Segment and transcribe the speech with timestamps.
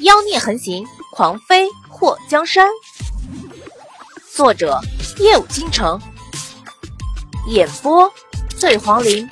[0.00, 2.68] 妖孽横行，狂妃祸江山。
[4.30, 4.78] 作者：
[5.16, 5.98] 夜舞倾城，
[7.48, 8.12] 演播：
[8.58, 9.26] 醉黄林。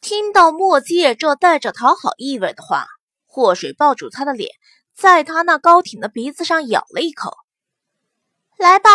[0.00, 2.86] 听到墨界这带着讨好意味的话，
[3.26, 4.48] 祸水抱住他的脸，
[4.94, 7.36] 在他那高挺的鼻子上咬了一口。
[8.56, 8.88] 来吧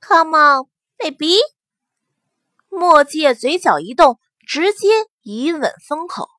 [0.00, 0.66] ，Come on,
[0.98, 1.36] baby。
[2.68, 4.88] 墨界嘴角一动，直接
[5.22, 6.29] 一吻封口。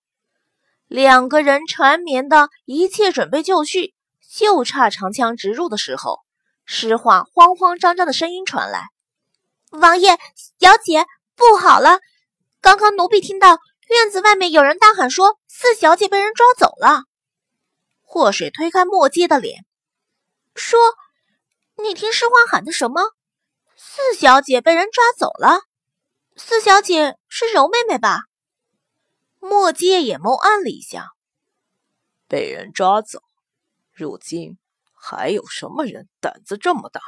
[0.92, 3.96] 两个人缠绵的一切准备就绪，
[4.30, 6.20] 就差长枪直入的时候，
[6.66, 8.84] 诗画慌慌张张的声音传来
[9.72, 10.20] ：“王爷，
[10.60, 11.06] 小姐，
[11.38, 12.02] 不好了！
[12.60, 17.04] 刚刚奴婢听到院子外面有人大喊，说四小姐被人抓走了。”
[18.04, 19.64] 祸水推开墨阶的脸，
[20.56, 20.78] 说
[21.82, 23.02] ：“你听诗画喊的什么？
[23.78, 25.62] 四小姐被人抓走了？
[26.36, 28.24] 四小姐是柔妹妹吧？”
[29.44, 31.14] 墨界也眸暗了一下，
[32.28, 33.24] 被人抓走。
[33.92, 34.60] 如今
[34.94, 37.02] 还有什么人胆子这么大，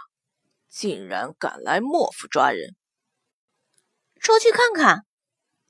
[0.67, 2.75] 竟然敢来莫府抓人？
[4.19, 5.05] 出去看看。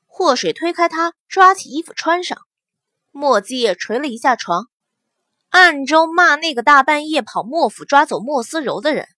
[0.05, 2.37] 祸水推开他，抓起衣服穿上。
[3.11, 4.67] 墨界捶了一下床，
[5.49, 9.09] 暗中骂那个大半夜跑莫府抓走莫思柔的人。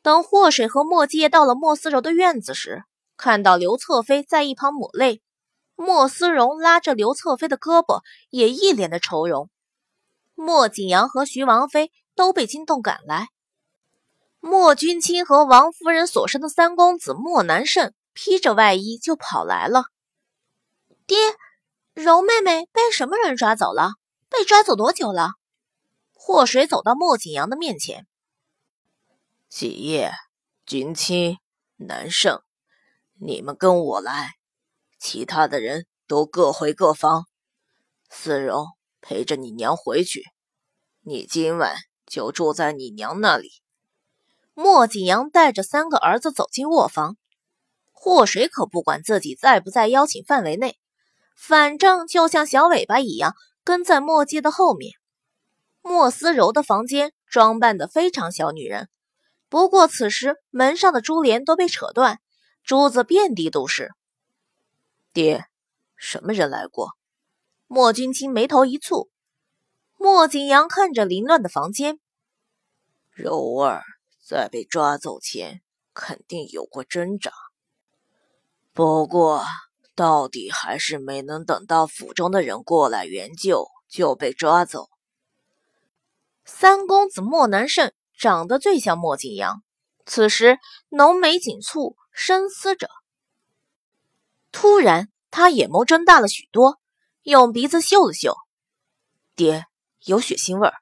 [0.00, 2.84] 等祸水和墨界到了莫思柔的院子时，
[3.18, 5.20] 看到刘侧妃在一旁抹泪。
[5.76, 9.50] 莫思荣拉着刘侧妃的胳膊，也一脸的愁容。
[10.34, 13.28] 莫景阳和徐王妃都被惊动赶来。
[14.40, 19.84] 莫君清和王夫人所生的三公子莫南胜披着外衣就跑来了。
[21.06, 21.16] 爹，
[21.94, 23.92] 柔妹妹被什么人抓走了？
[24.28, 25.30] 被抓走多久了？
[26.12, 28.06] 祸水走到莫景阳的面前。
[29.48, 30.12] 几夜，
[30.66, 31.38] 君清、
[31.76, 32.42] 南胜，
[33.18, 34.34] 你们跟我来。
[35.04, 37.26] 其他的人都各回各房，
[38.08, 38.68] 思荣
[39.02, 40.24] 陪着你娘回去，
[41.02, 43.50] 你今晚就住在你娘那里。
[44.54, 47.18] 莫景阳带着三个儿子走进卧房，
[47.92, 50.78] 祸水可不管自己在不在邀请范围内，
[51.36, 54.94] 反正就像小尾巴一样跟在莫姬的后面。
[55.82, 58.88] 莫思柔的房间装扮的非常小女人，
[59.50, 62.20] 不过此时门上的珠帘都被扯断，
[62.62, 63.90] 珠子遍地都是。
[65.14, 65.46] 爹，
[65.94, 66.90] 什么人来过？
[67.68, 69.08] 莫君清眉头一蹙。
[69.96, 72.00] 莫景阳看着凌乱的房间，
[73.12, 73.84] 柔儿
[74.20, 75.62] 在被抓走前
[75.94, 77.30] 肯定有过挣扎，
[78.72, 79.44] 不过
[79.94, 84.88] 到底还是没能等到府中的人过来援救，就被抓走。
[86.44, 89.62] 三公子莫南胜长得最像莫景阳，
[90.04, 90.58] 此时
[90.88, 92.88] 浓眉紧蹙，深思着。
[94.54, 96.80] 突然，他眼眸睁大了许多，
[97.24, 98.36] 用鼻子嗅了嗅，
[99.34, 99.66] 爹
[100.04, 100.74] 有血腥味儿。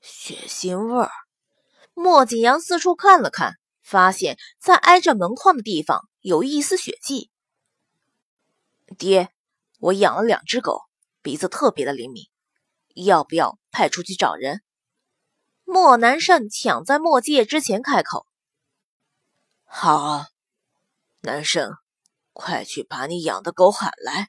[0.00, 1.10] 血腥味儿。
[1.92, 7.30] 莫景阳四处看了看，发现在挨着门框的地方有一丝血迹。
[8.96, 9.28] 爹，
[9.78, 10.84] 我养了两只狗，
[11.20, 12.24] 鼻子特别的灵敏，
[12.94, 14.62] 要不要派出去找人？
[15.64, 18.26] 莫南胜抢在莫界之前开口。
[19.64, 20.24] 好，
[21.20, 21.76] 南胜。
[22.34, 24.28] 快去把你养的狗喊来，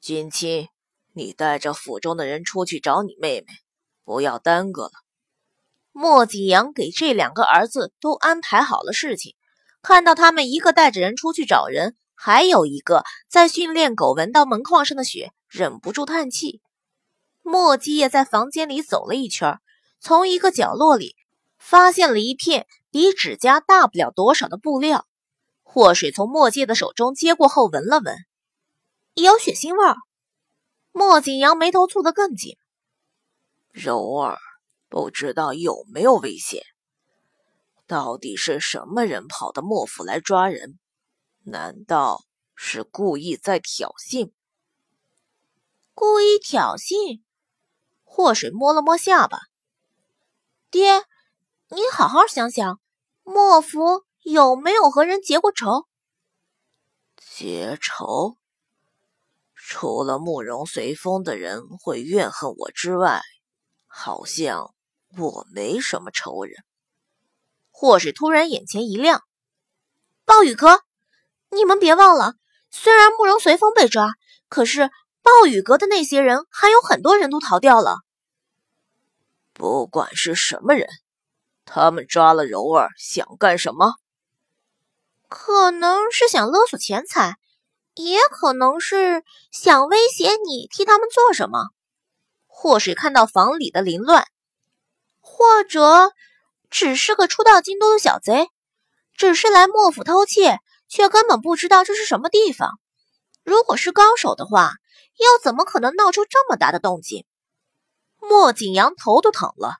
[0.00, 0.68] 君亲，
[1.12, 3.46] 你带着府中的人出去找你妹妹，
[4.04, 4.92] 不要耽搁了。
[5.90, 9.34] 莫景阳给这两个儿子都安排好了事情，
[9.82, 16.62] 看到他们一个带着人出去找人，还有一个在训练狗，闻到门框上的血，忍不住叹气。
[17.42, 19.58] 莫基也在房间里走了一圈，
[19.98, 21.16] 从一个角落里
[21.58, 25.07] 发现了一片比指甲大不了多少的布料。
[25.78, 28.16] 祸水从墨界的手中接过后，闻了闻，
[29.14, 29.94] 有血腥味儿。
[30.90, 32.56] 莫景阳眉头蹙得更紧。
[33.70, 34.40] 柔儿，
[34.88, 36.64] 不知道有没有危险？
[37.86, 40.80] 到底是什么人跑到莫府来抓人？
[41.44, 42.24] 难道
[42.56, 44.32] 是故意在挑衅？
[45.94, 47.22] 故意挑衅？
[48.02, 49.38] 祸水摸了摸下巴。
[50.72, 51.04] 爹，
[51.68, 52.80] 你好好想想，
[53.22, 54.07] 莫府。
[54.30, 55.86] 有没有和人结过仇？
[57.16, 58.36] 结仇？
[59.54, 63.22] 除了慕容随风的人会怨恨我之外，
[63.86, 64.74] 好像
[65.16, 66.62] 我没什么仇人。
[67.70, 69.22] 祸水突然眼前一亮，
[70.24, 70.82] 暴雨阁，
[71.50, 72.34] 你们别忘了，
[72.70, 74.12] 虽然慕容随风被抓，
[74.48, 74.90] 可是
[75.22, 77.98] 暴雨阁的那些人还有很多人都逃掉了。
[79.52, 80.88] 不管是什么人，
[81.64, 83.94] 他们抓了柔儿，想干什么？
[85.28, 87.36] 可能是想勒索钱财，
[87.94, 91.68] 也可能是想威胁你替他们做什么。
[92.46, 94.26] 或是看到房里的凌乱，
[95.20, 96.10] 或者
[96.70, 98.48] 只是个初到京都的小贼，
[99.14, 100.58] 只是来莫府偷窃，
[100.88, 102.80] 却根本不知道这是什么地方。
[103.44, 104.72] 如果是高手的话，
[105.18, 107.24] 又怎么可能闹出这么大的动静？
[108.18, 109.76] 莫景阳头都疼了。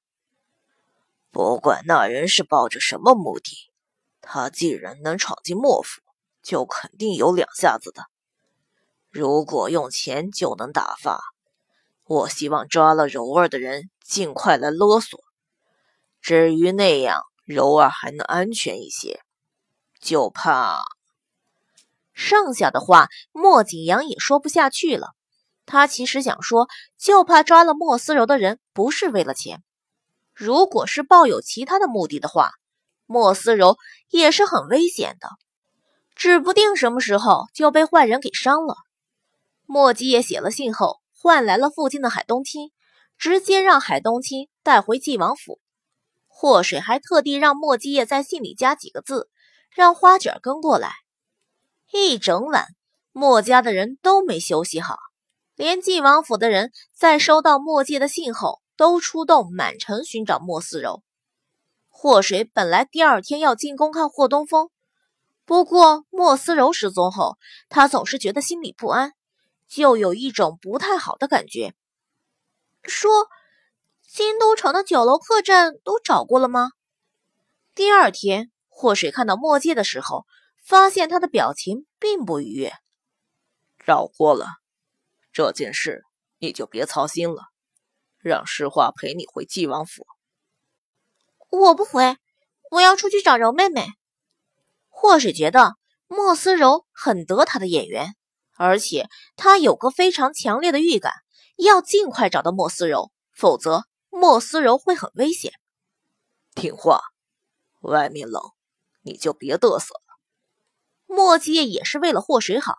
[1.32, 3.67] 不管那人是抱着什么目的，
[4.30, 6.02] 他既然能闯进莫府，
[6.42, 8.02] 就肯定有两下子的。
[9.08, 11.22] 如果用钱就能打发，
[12.04, 15.18] 我希望抓了柔儿的人尽快来勒索。
[16.20, 19.22] 至于那样，柔儿还能安全一些，
[19.98, 20.82] 就怕……
[22.12, 25.12] 剩下的话，莫景阳也说不下去了。
[25.64, 29.62] 他其实想说，就怕抓了莫思柔的人不是为了钱。
[30.34, 32.50] 如果是抱有其他的目的的话，
[33.08, 33.78] 莫思柔
[34.10, 35.30] 也是很危险的，
[36.14, 38.76] 指不定什么时候就被坏人给伤了。
[39.64, 42.70] 莫继业写了信后，换来了附近的海东青，
[43.16, 45.58] 直接让海东青带回晋王府。
[46.26, 49.30] 祸水还特地让莫继业在信里加几个字，
[49.74, 50.92] 让花卷跟过来。
[51.90, 52.66] 一整晚，
[53.12, 54.98] 莫家的人都没休息好。
[55.54, 61.02] 连晋王府的人在收到莫界的信后，都出动满城寻找莫思柔。
[62.00, 64.70] 祸水本来第二天要进宫看霍东风，
[65.44, 69.14] 不过莫思柔失踪后，他总是觉得心里不安，
[69.66, 71.74] 就有一种不太好的感觉。
[72.84, 73.26] 说，
[74.08, 76.70] 京都城的酒楼客栈都找过了吗？
[77.74, 80.24] 第二天，祸水看到莫界的时候，
[80.64, 82.72] 发现他的表情并不愉悦。
[83.84, 84.46] 找过了。
[85.32, 86.04] 这件事
[86.38, 87.48] 你就别操心了，
[88.20, 90.06] 让诗画陪你回晋王府。
[91.50, 92.16] 我不回，
[92.70, 93.86] 我要出去找柔妹妹。
[94.88, 98.14] 或是觉得莫思柔很得他的眼缘，
[98.56, 101.12] 而且他有个非常强烈的预感，
[101.56, 105.52] 要尽快找到莫思柔，否则莫思柔会很危险。
[106.54, 107.00] 听话，
[107.80, 108.42] 外面冷，
[109.02, 110.18] 你就别嘚瑟了。
[111.06, 112.74] 莫季也是为了祸水好，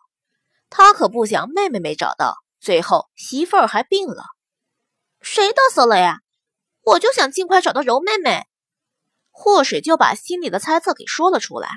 [0.70, 2.36] 他可不想妹妹没找到。
[2.60, 4.26] 最后，媳妇儿还病了，
[5.22, 6.20] 谁嘚瑟了呀？
[6.82, 8.46] 我就想尽快找到柔妹妹。
[9.42, 11.70] 祸水就把心里的猜测给说了出来。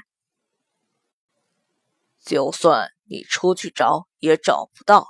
[2.20, 5.06] 就算你出去找也找不到，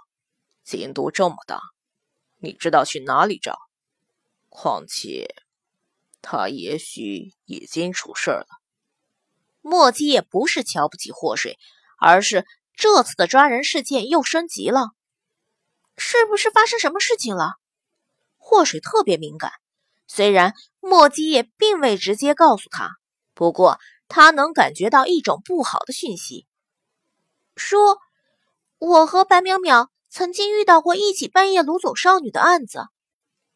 [0.62, 1.62] 京都这么大，
[2.36, 3.58] 你知道去哪里找？
[4.50, 5.34] 况且，
[6.20, 8.46] 他也许已经出事了。
[9.62, 11.58] 莫基也不是瞧不起祸水，
[11.98, 14.90] 而是这次的抓人事件又升级了。
[15.96, 17.54] 是不是发生什么事情了？
[18.36, 19.52] 祸水特别敏感，
[20.06, 20.52] 虽然
[20.92, 22.90] 莫基也并未直接告诉他，
[23.32, 23.78] 不过
[24.08, 26.46] 他能感觉到一种不好的讯息，
[27.56, 27.96] 说
[28.76, 32.88] 我和白淼淼曾经遇到过一起半夜掳走少女的案子，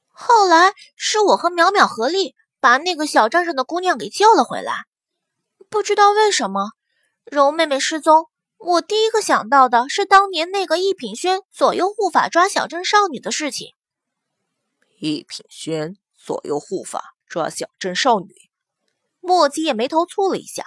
[0.08, 4.86] 后来是我和淼淼合力把那个小镇上的姑娘给救了回来。
[5.68, 6.70] 不知道为什么，
[7.26, 8.30] 柔妹妹失踪。
[8.56, 13.74] 我第一个想到的是当年那个一品轩左右护法抓小镇少女的事情。
[15.00, 18.34] 一品轩左右护法抓小镇少女，
[19.20, 20.64] 莫季夜眉头蹙了一下。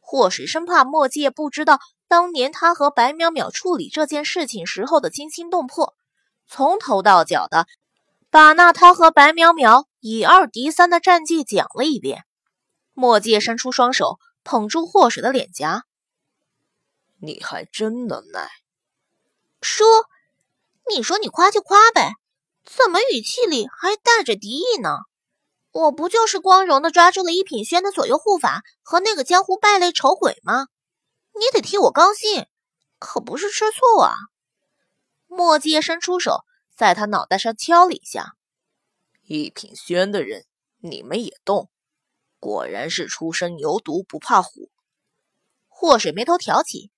[0.00, 1.78] 祸水生怕莫季夜不知道
[2.08, 5.94] 当年他和白淼淼处理这件事情时候的惊心动魄，
[6.48, 7.66] 从头到脚的
[8.28, 12.24] 把那他和白淼淼以二敌三的战绩讲了一遍。
[12.92, 15.84] 墨界伸出双手捧住祸水的脸颊。
[17.20, 18.50] 你还真能耐，
[19.60, 19.86] 说，
[20.88, 22.14] 你说你夸就夸呗，
[22.64, 24.96] 怎么语气里还带着敌意呢？
[25.72, 30.66] 我不就是光荣的抓住了一品轩的左右护法和那个江湖败类丑鬼吗？
[31.32, 32.46] 你得替我高兴，
[32.98, 34.14] 可不是吃醋啊！
[35.28, 36.40] 墨迹伸出手，
[36.76, 38.34] 在他脑袋上敲了一下。
[39.22, 40.44] 一品轩的人，
[40.78, 41.70] 你们也动，
[42.40, 44.72] 果然是初生牛犊不怕虎。
[45.68, 46.90] 祸水眉头挑起。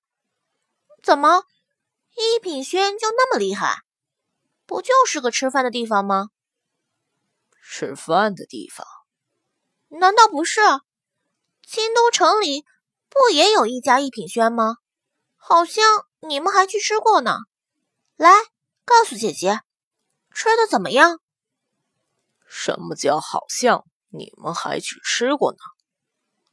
[1.02, 1.45] 怎么，
[2.17, 3.83] 一品轩就那么厉害？
[4.64, 6.31] 不就是个吃饭的地方吗？
[7.62, 8.87] 吃饭的地方？
[9.88, 10.61] 难道不是？
[11.64, 12.66] 京都城里
[13.09, 14.76] 不也有一家一品轩吗？
[15.37, 15.85] 好像
[16.21, 17.38] 你们还去吃过呢。
[18.16, 18.31] 来，
[18.85, 19.61] 告诉姐姐，
[20.35, 21.21] 吃的怎么样？
[22.47, 25.59] 什么叫好像你们还去吃过呢？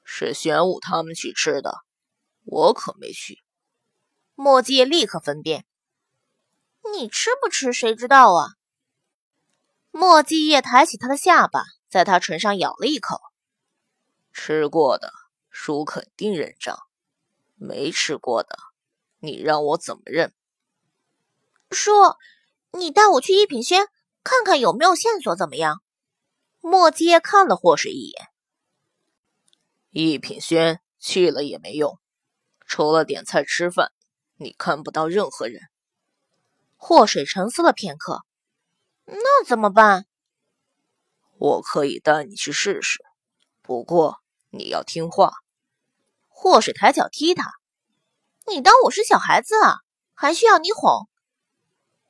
[0.03, 1.83] 是玄武他们去吃的，
[2.45, 3.43] 我可没去。
[4.35, 5.65] 墨迹立刻分辨，
[6.93, 8.58] 你吃不吃谁知道啊？
[9.91, 13.19] 墨迹叶抬起他的下巴，在他唇上咬了一口。
[14.31, 15.11] 吃过的，
[15.49, 16.75] 叔肯定认账；
[17.55, 18.57] 没吃过的，
[19.19, 20.33] 你让我怎么认？
[21.71, 21.91] 叔，
[22.71, 23.87] 你带我去一品轩，
[24.23, 25.81] 看看有没有线索，怎么样？
[26.61, 28.27] 莫阶看了霍水一眼。
[29.89, 31.99] 一品轩去了也没用，
[32.65, 33.91] 除了点菜吃饭，
[34.35, 35.63] 你看不到任何人。
[36.77, 38.23] 霍水沉思了片刻，
[39.11, 40.05] 那怎么办？
[41.37, 43.03] 我可以带你去试试，
[43.61, 45.31] 不过你要听话。
[46.27, 47.53] 祸水抬脚踢他，
[48.45, 49.77] 你当我是小孩子啊？
[50.13, 51.09] 还需要你哄？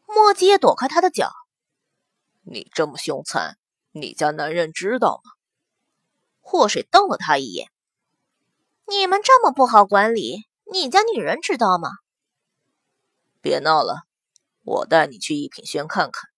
[0.05, 1.31] 莫迹也躲开他的脚。
[2.41, 3.57] 你这么凶残，
[3.91, 5.31] 你家男人知道吗？
[6.41, 7.71] 祸水瞪了他一眼。
[8.87, 11.89] 你们这么不好管理，你家女人知道吗？
[13.41, 14.03] 别闹了，
[14.63, 16.28] 我带你去一品轩看看。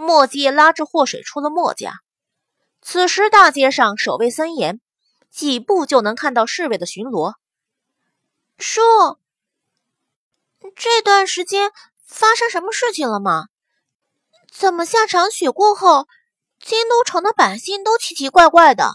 [0.00, 2.00] 墨迹拉着霍水出了墨家。
[2.82, 4.80] 此时大街上守卫森严，
[5.30, 7.34] 几步就能看到侍卫的巡逻。
[8.58, 8.80] 叔。
[10.74, 11.72] 这段时间
[12.04, 13.46] 发生什么事情了吗？
[14.50, 16.06] 怎么下场雪过后，
[16.60, 18.92] 京都城的百姓都奇奇怪怪的？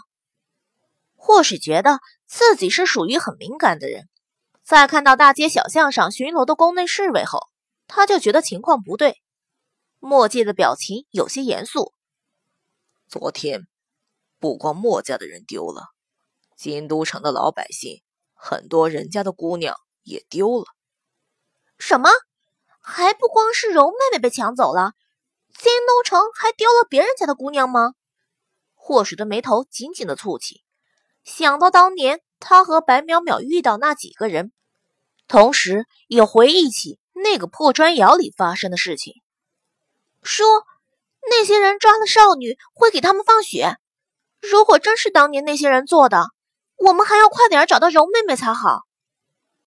[1.15, 4.07] 或许觉得自己是属于很敏感的人，
[4.63, 7.49] 在看到大街小巷上巡逻的宫内侍卫后，
[7.87, 9.21] 他就觉得情况不对。
[10.05, 11.91] 墨界的表情有些严肃。
[13.07, 13.65] 昨天，
[14.37, 15.87] 不光墨家的人丢了，
[16.55, 18.03] 京都城的老百姓，
[18.35, 20.65] 很多人家的姑娘也丢了。
[21.79, 22.11] 什么？
[22.79, 24.93] 还不光是柔妹妹被抢走了，
[25.57, 27.95] 京都城还丢了别人家的姑娘吗？
[28.75, 30.61] 霍水的眉头紧紧的蹙起，
[31.23, 34.51] 想到当年他和白淼淼遇到那几个人，
[35.27, 39.15] 同时也回忆起那个破砖窑里发生的事情。
[40.25, 40.65] 说
[41.29, 43.77] 那些人抓了少女会给他们放血，
[44.41, 46.25] 如果真是当年那些人做的，
[46.77, 48.84] 我们还要快点找到柔妹妹才好。